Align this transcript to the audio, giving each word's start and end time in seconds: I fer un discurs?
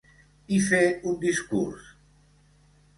I 0.57 0.57
fer 0.69 0.81
un 1.13 1.21
discurs? 1.27 1.95